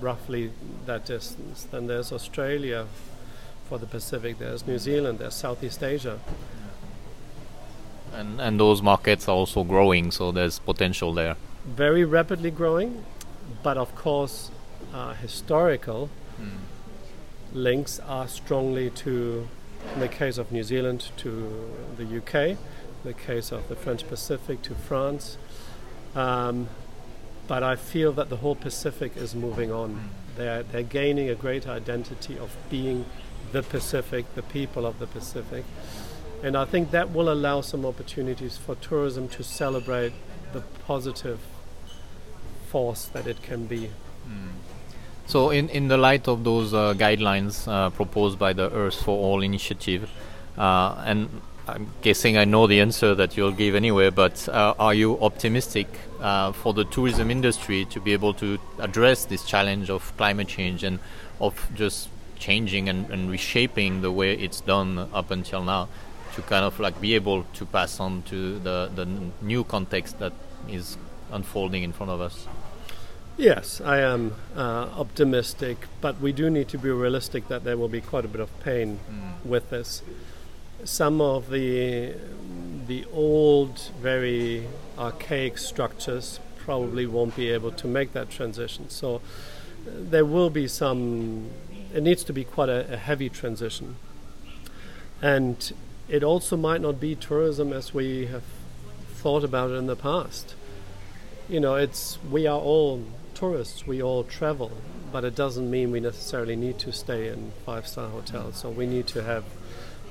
roughly 0.00 0.52
that 0.86 1.06
distance. 1.06 1.64
Then 1.64 1.86
there's 1.86 2.12
Australia 2.12 2.86
for 3.68 3.78
the 3.78 3.86
Pacific, 3.86 4.38
there's 4.38 4.66
New 4.66 4.78
Zealand, 4.78 5.18
there's 5.18 5.34
Southeast 5.34 5.82
Asia. 5.82 6.18
And, 8.14 8.40
and 8.40 8.58
those 8.58 8.80
markets 8.80 9.28
are 9.28 9.36
also 9.36 9.62
growing, 9.62 10.10
so 10.10 10.32
there's 10.32 10.58
potential 10.58 11.12
there. 11.12 11.36
Very 11.66 12.04
rapidly 12.04 12.50
growing, 12.50 13.04
but 13.62 13.76
of 13.76 13.94
course, 13.94 14.50
uh, 14.94 15.12
historical 15.14 16.08
mm. 16.40 16.56
links 17.52 18.00
are 18.00 18.26
strongly 18.26 18.90
to, 18.90 19.46
in 19.94 20.00
the 20.00 20.08
case 20.08 20.38
of 20.38 20.50
New 20.50 20.64
Zealand, 20.64 21.10
to 21.18 21.70
the 21.98 22.04
UK, 22.04 22.34
in 22.34 22.58
the 23.04 23.12
case 23.12 23.52
of 23.52 23.68
the 23.68 23.76
French 23.76 24.08
Pacific, 24.08 24.62
to 24.62 24.74
France. 24.74 25.36
Um, 26.14 26.68
but 27.48 27.62
I 27.62 27.74
feel 27.76 28.12
that 28.12 28.28
the 28.28 28.36
whole 28.36 28.54
Pacific 28.54 29.16
is 29.16 29.34
moving 29.34 29.72
on. 29.72 30.10
They're, 30.36 30.62
they're 30.62 30.82
gaining 30.82 31.30
a 31.30 31.34
great 31.34 31.66
identity 31.66 32.38
of 32.38 32.54
being 32.70 33.06
the 33.52 33.62
Pacific, 33.62 34.26
the 34.34 34.42
people 34.42 34.86
of 34.86 34.98
the 34.98 35.06
Pacific. 35.06 35.64
And 36.42 36.56
I 36.56 36.66
think 36.66 36.92
that 36.92 37.10
will 37.10 37.32
allow 37.32 37.62
some 37.62 37.84
opportunities 37.84 38.56
for 38.56 38.76
tourism 38.76 39.28
to 39.30 39.42
celebrate 39.42 40.12
the 40.52 40.60
positive 40.86 41.40
force 42.68 43.06
that 43.06 43.26
it 43.26 43.42
can 43.42 43.66
be. 43.66 43.90
So, 45.26 45.50
in, 45.50 45.68
in 45.68 45.88
the 45.88 45.96
light 45.96 46.28
of 46.28 46.44
those 46.44 46.72
uh, 46.72 46.94
guidelines 46.94 47.66
uh, 47.66 47.90
proposed 47.90 48.38
by 48.38 48.52
the 48.52 48.70
Earth 48.72 49.02
for 49.02 49.16
All 49.18 49.42
initiative, 49.42 50.08
uh, 50.56 51.02
and 51.04 51.28
I'm 51.68 51.90
guessing 52.00 52.38
I 52.38 52.46
know 52.46 52.66
the 52.66 52.80
answer 52.80 53.14
that 53.14 53.36
you'll 53.36 53.52
give 53.52 53.74
anyway, 53.74 54.08
but 54.08 54.48
uh, 54.48 54.74
are 54.78 54.94
you 54.94 55.20
optimistic 55.20 55.86
uh, 56.20 56.52
for 56.52 56.72
the 56.72 56.84
tourism 56.84 57.30
industry 57.30 57.84
to 57.86 58.00
be 58.00 58.14
able 58.14 58.32
to 58.34 58.58
address 58.78 59.26
this 59.26 59.44
challenge 59.44 59.90
of 59.90 60.16
climate 60.16 60.48
change 60.48 60.82
and 60.82 60.98
of 61.40 61.68
just 61.74 62.08
changing 62.38 62.88
and, 62.88 63.10
and 63.10 63.30
reshaping 63.30 64.00
the 64.00 64.10
way 64.10 64.32
it's 64.32 64.62
done 64.62 65.10
up 65.12 65.30
until 65.30 65.62
now 65.62 65.88
to 66.34 66.42
kind 66.42 66.64
of 66.64 66.80
like 66.80 66.98
be 67.02 67.14
able 67.14 67.42
to 67.52 67.66
pass 67.66 68.00
on 68.00 68.22
to 68.22 68.58
the, 68.60 68.90
the 68.94 69.02
n- 69.02 69.32
new 69.42 69.62
context 69.62 70.18
that 70.20 70.32
is 70.70 70.96
unfolding 71.32 71.82
in 71.82 71.92
front 71.92 72.10
of 72.10 72.20
us? 72.20 72.46
Yes, 73.36 73.80
I 73.82 74.00
am 74.00 74.34
uh, 74.56 74.88
optimistic, 74.96 75.86
but 76.00 76.18
we 76.20 76.32
do 76.32 76.48
need 76.48 76.68
to 76.68 76.78
be 76.78 76.90
realistic 76.90 77.48
that 77.48 77.62
there 77.62 77.76
will 77.76 77.88
be 77.88 78.00
quite 78.00 78.24
a 78.24 78.28
bit 78.28 78.40
of 78.40 78.48
pain 78.60 78.98
with 79.44 79.70
this. 79.70 80.02
Some 80.84 81.20
of 81.20 81.50
the 81.50 82.14
the 82.86 83.04
old, 83.12 83.78
very 84.00 84.66
archaic 84.96 85.58
structures 85.58 86.40
probably 86.56 87.06
won't 87.06 87.36
be 87.36 87.50
able 87.50 87.70
to 87.70 87.86
make 87.86 88.12
that 88.12 88.30
transition. 88.30 88.88
So 88.88 89.16
uh, 89.16 89.20
there 89.86 90.24
will 90.24 90.50
be 90.50 90.66
some. 90.68 91.50
It 91.94 92.02
needs 92.02 92.24
to 92.24 92.32
be 92.32 92.44
quite 92.44 92.68
a, 92.68 92.92
a 92.92 92.96
heavy 92.96 93.28
transition, 93.28 93.96
and 95.20 95.72
it 96.08 96.22
also 96.22 96.56
might 96.56 96.80
not 96.80 97.00
be 97.00 97.14
tourism 97.14 97.72
as 97.72 97.92
we 97.92 98.26
have 98.26 98.44
thought 99.16 99.44
about 99.44 99.70
it 99.70 99.74
in 99.74 99.86
the 99.86 99.96
past. 99.96 100.54
You 101.48 101.60
know, 101.60 101.74
it's 101.74 102.18
we 102.30 102.46
are 102.46 102.60
all 102.60 103.04
tourists, 103.34 103.86
we 103.86 104.02
all 104.02 104.24
travel, 104.24 104.70
but 105.12 105.24
it 105.24 105.34
doesn't 105.34 105.70
mean 105.70 105.90
we 105.90 106.00
necessarily 106.00 106.56
need 106.56 106.78
to 106.80 106.92
stay 106.92 107.28
in 107.28 107.52
five-star 107.66 108.08
hotels. 108.10 108.56
So 108.56 108.70
we 108.70 108.86
need 108.86 109.06
to 109.08 109.22
have 109.22 109.44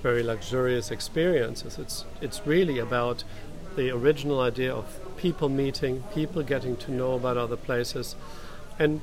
very 0.01 0.23
luxurious 0.23 0.91
experiences. 0.91 1.77
It's 1.77 2.05
it's 2.21 2.45
really 2.45 2.79
about 2.79 3.23
the 3.75 3.91
original 3.91 4.39
idea 4.39 4.73
of 4.73 4.99
people 5.17 5.49
meeting, 5.49 6.03
people 6.13 6.43
getting 6.43 6.77
to 6.77 6.91
know 6.91 7.13
about 7.13 7.37
other 7.37 7.57
places, 7.57 8.15
and 8.79 9.01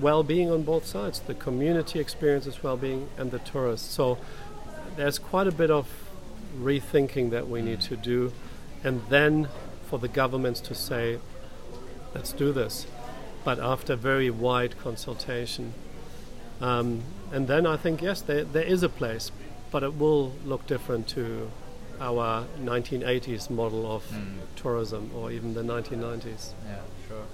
well-being 0.00 0.50
on 0.50 0.62
both 0.62 0.86
sides. 0.86 1.20
The 1.20 1.34
community 1.34 2.00
experiences 2.00 2.62
well-being 2.62 3.08
and 3.16 3.30
the 3.30 3.38
tourists. 3.38 3.94
So 3.94 4.18
there's 4.96 5.18
quite 5.18 5.46
a 5.46 5.52
bit 5.52 5.70
of 5.70 5.86
rethinking 6.58 7.30
that 7.30 7.48
we 7.48 7.62
need 7.62 7.80
to 7.82 7.96
do, 7.96 8.32
and 8.84 9.02
then 9.08 9.48
for 9.88 9.98
the 9.98 10.08
governments 10.08 10.60
to 10.60 10.74
say, 10.74 11.18
let's 12.14 12.32
do 12.32 12.52
this, 12.52 12.86
but 13.44 13.58
after 13.58 13.96
very 13.96 14.30
wide 14.30 14.78
consultation. 14.78 15.72
Um, 16.60 17.02
and 17.32 17.48
then 17.48 17.66
I 17.66 17.76
think, 17.76 18.02
yes, 18.02 18.22
there, 18.22 18.44
there 18.44 18.64
is 18.64 18.82
a 18.82 18.88
place, 18.88 19.30
but 19.70 19.82
it 19.82 19.98
will 19.98 20.32
look 20.44 20.66
different 20.66 21.08
to 21.08 21.50
our 22.00 22.44
1980s 22.60 23.48
model 23.50 23.90
of 23.90 24.04
tourism 24.54 25.10
or 25.14 25.30
even 25.30 25.54
the 25.54 25.62
1990s. 25.62 26.52
Yeah, 26.66 26.76
sure. 27.08 27.24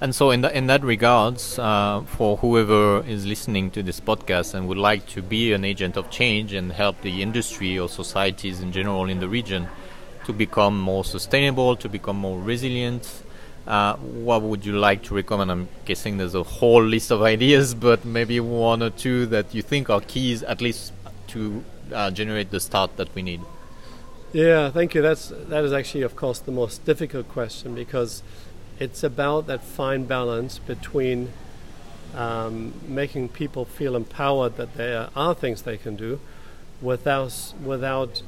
And 0.00 0.14
so, 0.14 0.30
in, 0.30 0.40
that 0.42 0.54
in 0.54 0.66
that 0.66 0.82
regards, 0.82 1.58
uh, 1.58 2.02
for 2.06 2.36
whoever 2.38 3.04
is 3.06 3.26
listening 3.26 3.70
to 3.72 3.82
this 3.82 4.00
podcast 4.00 4.54
and 4.54 4.68
would 4.68 4.78
like 4.78 5.06
to 5.08 5.22
be 5.22 5.52
an 5.52 5.64
agent 5.64 5.96
of 5.96 6.10
change 6.10 6.52
and 6.52 6.72
help 6.72 7.00
the 7.02 7.22
industry 7.22 7.78
or 7.78 7.88
societies 7.88 8.60
in 8.60 8.72
general 8.72 9.08
in 9.08 9.20
the 9.20 9.28
region 9.28 9.68
to 10.26 10.32
become 10.32 10.78
more 10.78 11.04
sustainable, 11.04 11.76
to 11.76 11.88
become 11.88 12.16
more 12.16 12.40
resilient, 12.40 13.22
uh, 13.66 13.96
what 13.96 14.42
would 14.42 14.64
you 14.64 14.78
like 14.78 15.02
to 15.04 15.14
recommend? 15.14 15.50
I'm 15.50 15.68
guessing 15.84 16.18
there's 16.18 16.34
a 16.34 16.42
whole 16.42 16.82
list 16.82 17.10
of 17.10 17.22
ideas, 17.34 17.74
but 17.74 18.04
maybe 18.04 18.40
one 18.40 18.82
or 18.82 18.90
two 18.90 19.26
that 19.26 19.54
you 19.54 19.62
think 19.62 19.90
are 19.90 20.00
keys, 20.00 20.42
at 20.42 20.60
least 20.60 20.92
to 21.28 21.64
uh, 21.92 22.10
generate 22.10 22.50
the 22.50 22.60
start 22.60 22.96
that 22.96 23.14
we 23.14 23.22
need. 23.22 23.40
Yeah, 24.32 24.70
thank 24.70 24.94
you. 24.94 25.02
That's 25.02 25.28
that 25.28 25.64
is 25.64 25.72
actually, 25.72 26.02
of 26.02 26.16
course, 26.16 26.40
the 26.40 26.52
most 26.52 26.84
difficult 26.84 27.28
question 27.28 27.74
because 27.74 28.22
it's 28.78 29.04
about 29.04 29.46
that 29.46 29.62
fine 29.62 30.04
balance 30.06 30.58
between 30.58 31.32
um, 32.14 32.74
making 32.86 33.28
people 33.28 33.64
feel 33.64 33.94
empowered 33.94 34.56
that 34.56 34.74
there 34.74 35.08
are 35.14 35.34
things 35.34 35.62
they 35.62 35.76
can 35.76 35.94
do, 35.96 36.20
without 36.80 37.54
without 37.62 38.22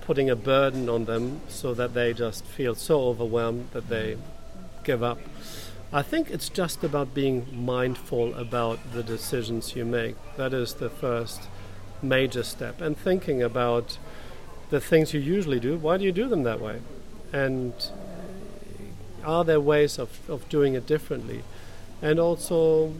putting 0.00 0.28
a 0.28 0.36
burden 0.36 0.88
on 0.88 1.04
them 1.06 1.40
so 1.48 1.72
that 1.72 1.94
they 1.94 2.12
just 2.12 2.44
feel 2.44 2.74
so 2.74 3.02
overwhelmed 3.02 3.68
that 3.72 3.88
they 3.88 4.16
give 4.82 5.02
up. 5.02 5.18
I 5.92 6.02
think 6.02 6.30
it's 6.30 6.48
just 6.48 6.82
about 6.82 7.14
being 7.14 7.46
mindful 7.52 8.34
about 8.34 8.78
the 8.92 9.02
decisions 9.02 9.76
you 9.76 9.84
make. 9.84 10.16
That 10.36 10.52
is 10.52 10.74
the 10.74 10.90
first 10.90 11.42
major 12.04 12.42
step, 12.42 12.80
and 12.80 12.96
thinking 12.96 13.42
about 13.42 13.98
the 14.70 14.80
things 14.80 15.12
you 15.14 15.20
usually 15.20 15.60
do. 15.60 15.76
Why 15.76 15.96
do 15.96 16.04
you 16.04 16.12
do 16.12 16.28
them 16.28 16.42
that 16.44 16.60
way? 16.60 16.80
And 17.32 17.72
are 19.24 19.44
there 19.44 19.60
ways 19.60 19.98
of, 19.98 20.28
of 20.28 20.48
doing 20.48 20.74
it 20.74 20.86
differently? 20.86 21.42
And 22.02 22.18
also 22.18 22.92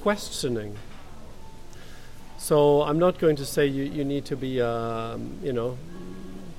questioning. 0.00 0.76
So 2.38 2.82
I'm 2.82 2.98
not 2.98 3.18
going 3.18 3.36
to 3.36 3.44
say 3.44 3.66
you, 3.66 3.84
you 3.84 4.04
need 4.04 4.24
to 4.26 4.36
be, 4.36 4.60
um, 4.62 5.38
you 5.42 5.52
know, 5.52 5.76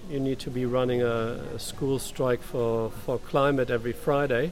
you 0.10 0.20
need 0.20 0.40
to 0.40 0.50
be 0.50 0.66
running 0.66 1.02
a, 1.02 1.40
a 1.56 1.60
school 1.60 1.98
strike 1.98 2.44
for, 2.44 2.92
for 2.92 3.18
climate 3.18 3.70
every 3.70 3.94
Friday. 3.94 4.52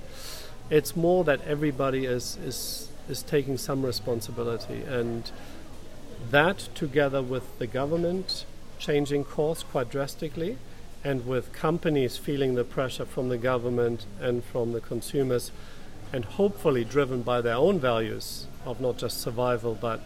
It's 0.69 0.95
more 0.95 1.23
that 1.25 1.41
everybody 1.45 2.05
is, 2.05 2.37
is, 2.43 2.89
is 3.07 3.21
taking 3.23 3.57
some 3.57 3.85
responsibility. 3.85 4.81
And 4.83 5.29
that, 6.31 6.69
together 6.75 7.21
with 7.21 7.57
the 7.59 7.67
government 7.67 8.45
changing 8.77 9.23
course 9.23 9.63
quite 9.63 9.89
drastically, 9.89 10.57
and 11.03 11.25
with 11.25 11.53
companies 11.53 12.17
feeling 12.17 12.55
the 12.55 12.63
pressure 12.63 13.05
from 13.05 13.29
the 13.29 13.37
government 13.37 14.05
and 14.19 14.43
from 14.43 14.73
the 14.73 14.81
consumers, 14.81 15.51
and 16.11 16.25
hopefully 16.25 16.83
driven 16.83 17.21
by 17.21 17.41
their 17.41 17.55
own 17.55 17.79
values 17.79 18.47
of 18.65 18.81
not 18.81 18.97
just 18.97 19.21
survival 19.21 19.77
but 19.79 20.01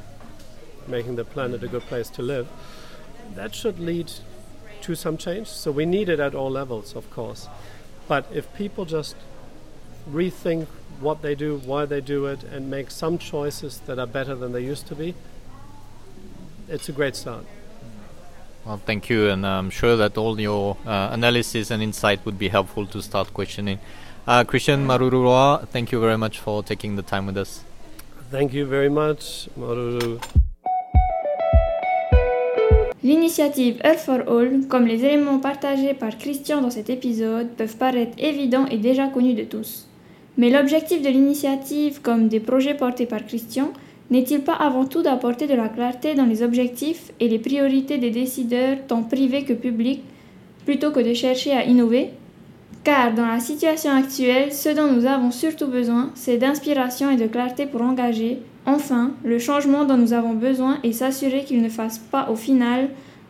making 0.87 1.15
the 1.15 1.25
planet 1.25 1.63
a 1.63 1.67
good 1.67 1.81
place 1.83 2.09
to 2.09 2.21
live, 2.21 2.47
that 3.35 3.55
should 3.55 3.79
lead 3.79 4.11
to 4.81 4.95
some 4.95 5.17
change. 5.17 5.47
So 5.47 5.71
we 5.71 5.85
need 5.85 6.09
it 6.09 6.19
at 6.19 6.35
all 6.35 6.51
levels, 6.51 6.95
of 6.95 7.09
course. 7.09 7.47
But 8.07 8.25
if 8.33 8.53
people 8.53 8.85
just 8.85 9.15
rethink 10.11 10.67
what 10.99 11.21
they 11.21 11.35
do, 11.35 11.61
why 11.65 11.85
they 11.85 12.01
do 12.01 12.25
it, 12.25 12.43
and 12.43 12.69
make 12.69 12.91
some 12.91 13.17
choices 13.17 13.79
that 13.85 13.97
are 13.97 14.07
better 14.07 14.35
than 14.35 14.51
they 14.51 14.63
used 14.63 14.87
to 14.87 14.95
be, 14.95 15.15
it's 16.69 16.89
a 16.89 16.91
great 16.91 17.15
start. 17.15 17.45
Well, 18.65 18.79
thank 18.85 19.09
you, 19.09 19.29
and 19.29 19.45
I'm 19.45 19.69
sure 19.69 19.97
that 19.97 20.17
all 20.17 20.39
your 20.39 20.77
uh, 20.85 21.09
analysis 21.11 21.69
and 21.69 21.83
insight 21.83 22.25
would 22.25 22.39
be 22.39 22.47
helpful 22.47 22.87
to 22.87 23.01
start 23.01 23.33
questioning. 23.33 23.79
Uh, 24.25 24.45
Christian 24.45 24.87
Marurua, 24.87 25.67
thank 25.67 25.91
you 25.91 25.99
very 25.99 26.17
much 26.17 26.39
for 26.39 26.63
taking 26.63 26.95
the 26.95 27.01
time 27.01 27.25
with 27.25 27.37
us. 27.37 27.63
Thank 28.31 28.53
you 28.53 28.65
very 28.65 28.89
much, 28.89 29.49
Maruru. 29.59 30.19
L'initiative 33.03 33.81
Earth 33.83 34.05
for 34.05 34.23
All, 34.29 34.65
comme 34.69 34.87
les 34.87 35.03
éléments 35.03 35.39
partagés 35.39 35.93
par 35.93 36.17
Christian 36.17 36.61
dans 36.61 36.69
cet 36.69 36.89
épisode, 36.89 37.49
peuvent 37.57 37.75
paraître 37.75 38.13
évidents 38.17 38.65
et 38.67 38.77
déjà 38.77 39.07
connus 39.07 39.33
de 39.33 39.43
tous. 39.43 39.89
Mais 40.37 40.49
l'objectif 40.49 41.01
de 41.01 41.09
l'initiative, 41.09 42.01
comme 42.01 42.29
des 42.29 42.39
projets 42.39 42.75
portés 42.75 43.05
par 43.05 43.25
Christian, 43.25 43.73
n'est-il 44.13 44.41
pas 44.41 44.53
avant 44.53 44.85
tout 44.85 45.01
d'apporter 45.01 45.47
de 45.47 45.55
la 45.55 45.69
clarté 45.69 46.13
dans 46.13 46.27
les 46.27 46.43
objectifs 46.43 47.11
et 47.19 47.27
les 47.27 47.39
priorités 47.39 47.97
des 47.97 48.11
décideurs, 48.11 48.77
tant 48.87 49.01
privés 49.01 49.43
que 49.43 49.53
publics, 49.53 50.03
plutôt 50.65 50.91
que 50.91 50.99
de 50.99 51.15
chercher 51.15 51.51
à 51.51 51.65
innover? 51.65 52.11
Car 52.83 53.15
dans 53.15 53.25
la 53.25 53.39
situation 53.39 53.91
actuelle, 53.91 54.53
ce 54.53 54.69
dont 54.69 54.91
nous 54.91 55.07
avons 55.07 55.31
surtout 55.31 55.65
besoin, 55.65 56.11
c'est 56.13 56.37
d'inspiration 56.37 57.09
et 57.09 57.15
de 57.15 57.25
clarté 57.25 57.65
pour 57.65 57.81
engager, 57.81 58.37
enfin, 58.67 59.13
le 59.23 59.39
changement 59.39 59.83
dont 59.83 59.97
nous 59.97 60.13
avons 60.13 60.35
besoin 60.35 60.77
et 60.83 60.93
s'assurer 60.93 61.43
qu'il 61.43 61.63
ne 61.63 61.69
fasse 61.69 61.97
pas 61.97 62.29
au 62.29 62.35
final 62.35 62.89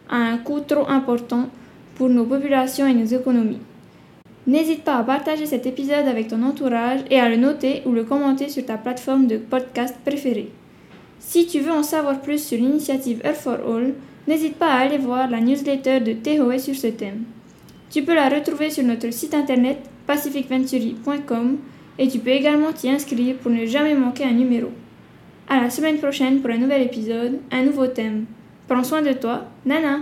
un 0.10 0.38
coût 0.38 0.60
trop 0.60 0.90
important 0.90 1.48
pour 1.96 2.10
nos 2.10 2.26
populations 2.26 2.88
et 2.88 2.94
nos 2.94 3.06
économies. 3.06 3.62
N'hésite 4.48 4.84
pas 4.84 4.98
à 4.98 5.04
partager 5.04 5.46
cet 5.46 5.66
épisode 5.66 6.10
avec 6.10 6.28
ton 6.28 6.44
entourage 6.44 7.00
et 7.10 7.22
à 7.22 7.30
le 7.30 7.38
noter 7.38 7.84
ou 7.86 7.94
le 7.94 8.04
commenter 8.04 8.50
sur 8.50 8.66
ta 8.66 8.76
plateforme 8.76 9.28
de 9.28 9.38
podcast 9.38 9.96
préférée. 10.04 10.52
Si 11.26 11.48
tu 11.48 11.62
veux 11.62 11.72
en 11.72 11.84
savoir 11.84 12.22
plus 12.22 12.44
sur 12.44 12.58
l'initiative 12.58 13.22
Earth 13.24 13.38
for 13.38 13.54
All, 13.54 13.94
n'hésite 14.28 14.56
pas 14.56 14.68
à 14.68 14.80
aller 14.82 14.98
voir 14.98 15.30
la 15.30 15.40
newsletter 15.40 16.00
de 16.00 16.14
THOE 16.14 16.60
sur 16.60 16.76
ce 16.76 16.88
thème. 16.88 17.24
Tu 17.90 18.04
peux 18.04 18.14
la 18.14 18.30
retrouver 18.30 18.70
sur 18.70 18.84
notre 18.84 19.12
site 19.12 19.34
internet 19.34 19.80
pacificventuri.com 20.06 21.58
et 21.98 22.08
tu 22.08 22.20
peux 22.20 22.30
également 22.30 22.72
t'y 22.74 22.90
inscrire 22.90 23.36
pour 23.38 23.52
ne 23.52 23.66
jamais 23.66 23.96
manquer 23.96 24.26
un 24.26 24.34
numéro. 24.34 24.70
À 25.50 25.62
la 25.62 25.70
semaine 25.70 25.98
prochaine 25.98 26.40
pour 26.40 26.52
un 26.52 26.58
nouvel 26.58 26.84
épisode, 26.84 27.40
un 27.52 27.64
nouveau 27.64 27.88
thème. 27.88 28.26
Prends 28.68 28.84
soin 28.84 29.02
de 29.02 29.14
toi, 29.14 29.46
Nana! 29.66 30.02